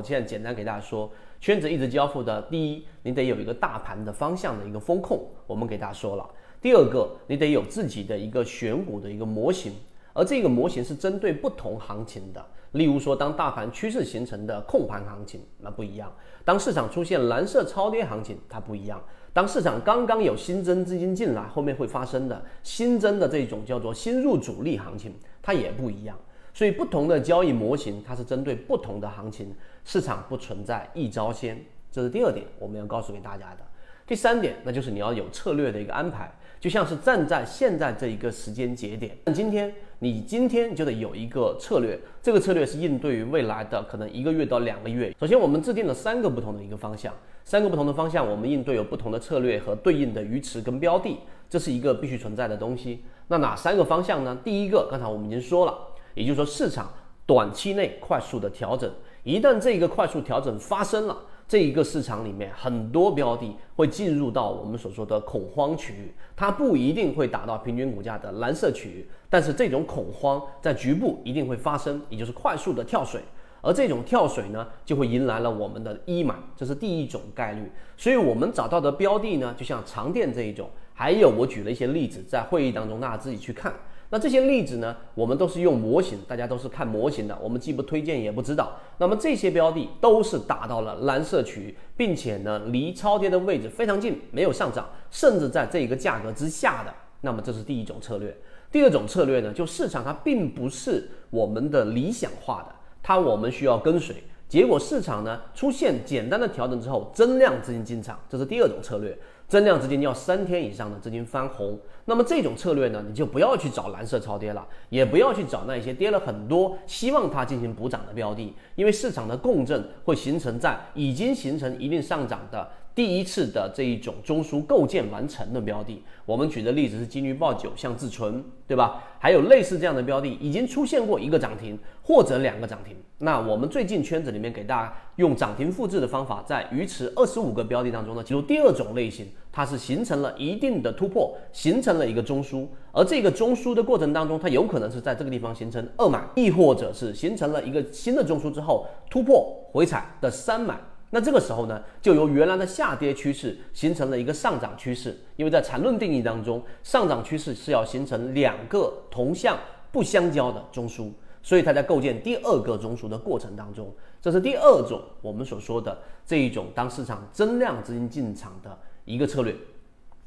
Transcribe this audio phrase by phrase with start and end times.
[0.00, 1.12] 我现在简单给大家说，
[1.42, 6.24] 圈子一直交付的，第一，你得有一个大盘的方向的一个风控，我们给大家说了；
[6.58, 9.74] 第二个，你得有自己的一个选股的一个模型，
[10.14, 12.42] 而这个模型是针对不同行情的。
[12.72, 16.08] 例如说，当大盘趋势形成的控盘行情，那不一样；
[16.42, 18.98] 当市场出现蓝色超跌行情，它不一样；
[19.34, 25.12] 当市场刚刚有新增资金进来，后面会发生的新增的这种叫做新入主力行情，
[25.42, 26.16] 它也不一样。
[26.52, 29.54] 所以，不同的交易模型，它是针对不同的行情，
[29.84, 33.58] 市场不存在一招鲜，这是第二点，我们要告诉给大家的。
[34.06, 45.14] 第三点，那就是你要有策略的一个安排，就像是站在现在这一个时间节点，今天你今天就得有一个策略，这个策略是应对于未来的可能一个月到两个月。
[45.20, 47.14] 首先，我们制定了三个不同的一个方向，
[47.44, 53.04] 三个不同的方向，我们应对有不同的策略和对应的鱼池跟标的，这是一个必须存在的东西。
[53.28, 54.36] 那哪三个方向呢？
[54.44, 55.78] 第一个，刚才我们已经说了。
[56.14, 56.92] 也就是说，市场
[57.26, 58.90] 短期内快速的调整，
[59.22, 73.20] 一旦这个快速调整发生了，这一个市场里面很多标的会进入到我们所说的恐慌区域，它不一定会达到平均股价的蓝色区域，但是这种恐慌在局部一定会发生，也就是快速的跳水，
[73.62, 77.70] 而这种跳水呢，就会迎来了我们的一买，这是第一种概率。
[77.96, 83.72] 所以我们找到的标的呢，就像长电这一种，还有我举了一些例子，在会议当中大家自己去看。
[84.12, 88.72] 那这些例子呢，我们都是用模型，大家都是看模型的，我们既不推荐也不知道。
[88.98, 96.92] 那么这些标的都是达到了蓝色区域，并且呢离超跌的位置非常近，没有上涨，甚至在这一个价格之下的。
[97.20, 98.36] 那么这是第一种策略。
[98.72, 104.16] 第二种策略呢，就市场它并不是我们的理想化的，它我们需要跟随。
[104.48, 109.16] 结果市场呢出现简单的调整之后，增量资金进场，这是第二种策略。
[109.50, 122.70] 增量资金要三天以上的资金翻红，那么这种策略呢，你就不要去找蓝色超跌了，也不要去找那些跌了很多，希望它进行补涨的标的，因为市场的共振会形成在已经形成一定上涨的。
[122.92, 129.02] 第一次的这一种中枢构建完成的标的，我们举的例子是金鱼报九，像自存，对吧？
[129.18, 132.96] 还有类似这样的标的，已经出现过一个涨停或者两个涨停。
[133.18, 150.80] 那我们最近圈子里面给大家用涨停复制的方法，在鱼池二十五个标的当中呢，其中第二种类型，它是形成了一定的突破，形成了一个中枢，而这个中枢的过程当中，它有可能是在这个地方形成二买，亦或者是形成了一个新的中枢之后突破回踩的三买。
[151.10, 159.58] 那这个时候呢，就由原来的下跌趋势形成了一个上涨趋势，因为在缠论定义当中，上涨趋势是要形成两个同向
[159.92, 161.10] 不相交的中枢，
[161.42, 169.54] 所以它在构建第二个中枢的过程当中，这是第二种我们所说的这一种当市场增量资金进场的一个策略。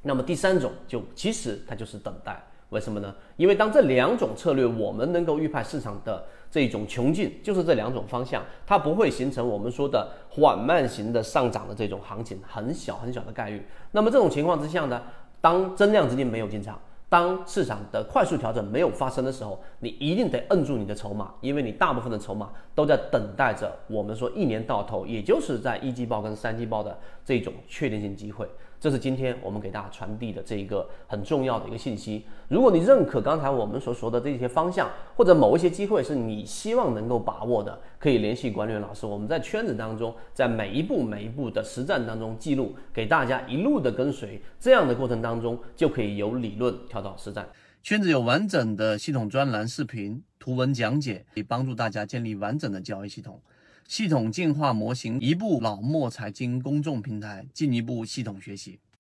[0.02, 2.44] 那么第三种就其实它就是等待。
[2.70, 3.14] 为什么呢？
[3.38, 13.64] 因为当这两种策略，我们能够预判市场的这种穷尽，就是这两种方向，它不会形成我们说的缓慢型的上涨的这种行情，很小很小的概率。
[13.92, 15.04] 那么这种情况之下呢，
[15.40, 16.82] 当增量资金没有进场，
[17.14, 28.50] 当市场的快速调整没有发生的时候，你一定得摁住你的筹码，因为你大部分的筹码都在等待着我们说一年到头，也就是在一季报跟三季报的这种确定性机会。
[28.84, 32.26] 这是今天我们给大家传递的这一个很重要的一个信息。
[32.50, 39.06] 如果你认可刚才我们所说的这些方向，或者某一些机会是你希望能够把握的，可以联系管理员老师。
[39.06, 44.42] 我们在圈子当中，在每一步每一步的实战当中记录，给大家一路的跟随。
[44.60, 47.48] 这样的过程当中，就可以由理论跳到实战。
[47.82, 53.40] 圈子有完整的系统专栏、视频、图文讲解，可以帮助大家建立完整的交易系统。
[53.88, 58.80] 系统进化模型，一步老墨财经公众平台，进一步系统学习。